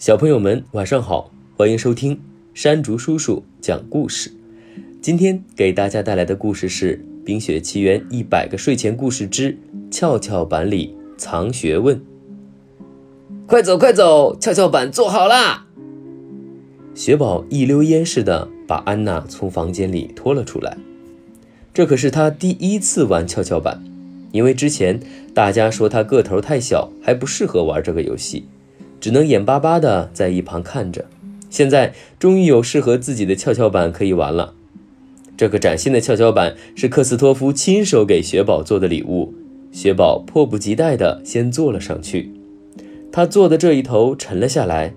[0.00, 2.18] 小朋友们，晚上好，欢迎收听
[2.54, 4.32] 山竹叔叔讲故事。
[5.02, 9.58] 今天给大家带来的故事是《冰雪奇缘一百个睡前故事之
[9.90, 11.94] 跷跷板里藏学问》。
[13.46, 15.66] 快走，快走，跷跷板做好啦！
[16.94, 20.78] 雪宝一溜烟似的把安娜从房间里拖了出来。
[21.74, 23.84] 这可是他第一次玩跷跷板，
[24.32, 24.98] 因为之前
[25.34, 28.46] 大家说他个头太小，还不适合玩这个游戏。
[29.00, 31.06] 只能眼巴巴地在一旁看着。
[31.48, 34.54] 现在终于有适合自己的跷跷板可以玩了。
[35.36, 39.34] 这个崭新的跷跷板是克斯托夫亲手给雪宝做的礼物。
[39.72, 42.32] 雪宝迫不及待地先坐了上去。
[43.10, 44.94] 他坐的这一头沉了下来。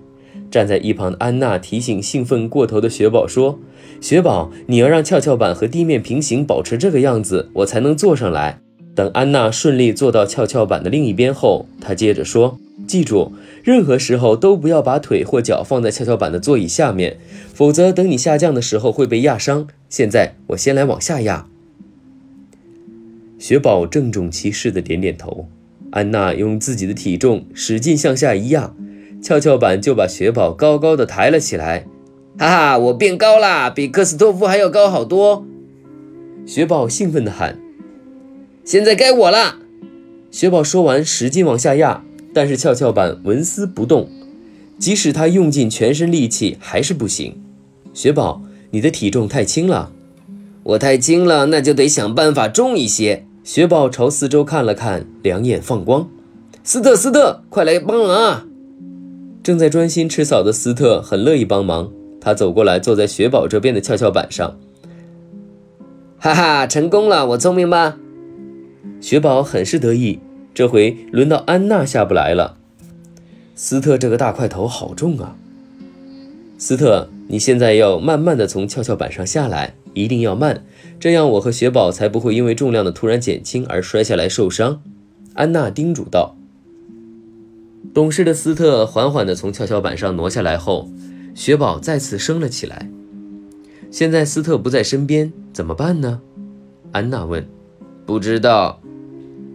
[0.50, 3.58] 站在一旁的安娜提醒兴奋过头的雪宝说
[4.00, 8.60] ：“雪宝，你要让跷跷板和地面平行，保持这个样子，我才能坐上来。”
[8.94, 12.56] 等安娜顺利坐到跷跷板的另一边后，她接着说。
[12.86, 17.18] 记住，任何时候都不要把腿或脚放在跷跷板的座椅下面，
[17.52, 19.66] 否则等你下降的时候会被压伤。
[19.88, 21.46] 现在我先来往下压。
[23.38, 25.48] 雪宝郑重其事地点点头。
[25.90, 28.74] 安娜用自己的体重使劲向下一压，
[29.22, 31.86] 跷跷板就把雪宝高高的抬了起来。
[32.36, 35.44] 哈哈，我变高啦，比克斯托夫还要高好多！
[36.44, 37.60] 雪宝兴奋地喊
[38.64, 39.60] ：“现在该我了！”
[40.32, 42.02] 雪宝说完，使劲往下压。
[42.34, 44.08] 但是跷跷板纹丝不动，
[44.78, 47.40] 即使他用尽全身力气还是不行。
[47.94, 49.92] 雪宝，你的体重太轻了，
[50.64, 53.24] 我太轻了，那就得想办法重一些。
[53.44, 56.08] 雪宝朝四周看了看，两眼放光。
[56.64, 58.46] 斯特，斯特，快来帮忙啊！
[59.42, 64.58] 正在专心吃草的斯特很乐意帮忙，他走过来坐在雪宝这边的跷跷板上。
[66.18, 67.98] 哈哈，成功了，我聪明吧？
[69.00, 70.18] 雪宝很是得意。
[70.54, 72.56] 这回轮到安娜下不来了。
[73.56, 75.36] 斯特这个大块头好重啊！
[76.56, 80.64] 斯特，你现在要慢慢的从跷跷板上下来，一定要慢，
[81.00, 84.80] 这样我和雪宝才不会因为重量的突然减轻而摔下来受伤。
[85.34, 86.36] 安娜叮嘱道。
[87.92, 90.88] 懂事的斯特缓缓地从跷跷板上挪下来后，
[91.34, 92.88] 雪宝再次升了起来。
[93.90, 96.20] 现在斯特不在身边，怎么办呢？
[96.92, 97.44] 安娜问。
[98.06, 98.80] 不知道。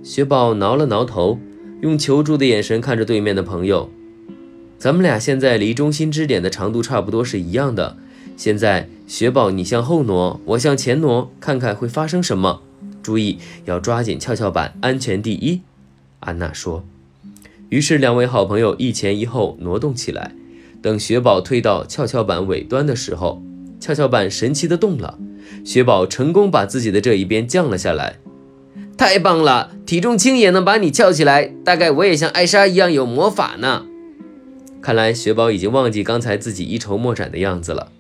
[0.02, 1.38] 雪宝挠了挠头，
[1.82, 3.90] 用求助的眼神看着对面的朋友。
[4.78, 7.98] 咱们俩现在离中心支点的长度差不多是一样的。
[8.38, 12.62] 现在，雪宝你向后挪，我向前挪，看看会发生什么。
[13.04, 15.62] 注意，要抓紧跷跷板，安全第一。
[16.22, 16.86] 安娜说。
[17.68, 20.34] 于是，两位好朋友一前一后挪动起来。
[20.82, 23.44] 等雪宝退到跷跷板尾端的时候，
[23.82, 25.20] 跷跷板神奇的动了。
[25.66, 28.20] 雪宝成功把自己的这一边降了下来。
[29.00, 31.54] 太棒了，体重轻也能把你翘起来。
[31.64, 33.86] 大概我也像艾莎一样有魔法呢。
[34.82, 37.94] 看来雪宝已经忘记刚才自己一筹莫展的样子了。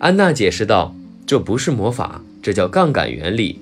[0.00, 0.92] 安娜解释道
[1.24, 3.60] ：“这不是魔法，这叫杠杆原理，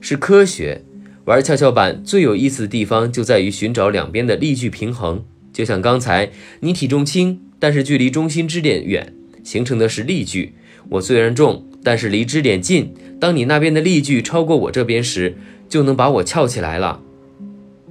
[0.00, 0.82] 是科学。
[1.26, 5.22] 玩跷跷板最有意思的地方就在于寻找两边的力矩平衡。
[5.52, 9.14] 就像刚才你体重轻，但是距离中心支点远，
[9.44, 10.54] 形成的是力矩。
[10.88, 12.92] 我虽然重，但是离支点近。
[13.18, 15.38] 当你那边的力矩超过我这边时，
[15.70, 17.00] 就能把我翘起来了。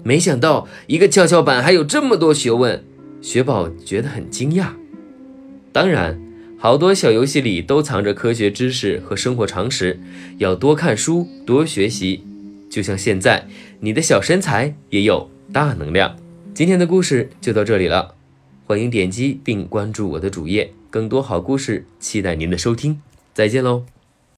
[0.04, 2.84] 没想到一个跷跷板还有这么多学问，
[3.24, 4.68] 雪宝觉得很惊讶。
[5.72, 6.22] 当然，
[6.60, 10.00] 好多小游戏里都藏着科学知识和生活常识，
[10.38, 12.24] 要多看书，多学习。
[12.70, 13.48] 就像现在，
[13.80, 16.16] 你的小身材也有大能量。
[16.54, 18.14] 今天的故事就到这里了，
[18.68, 23.02] 欢迎点击并关注我的主页，更多好故事期待您的收听。
[23.38, 23.97] 再见喽。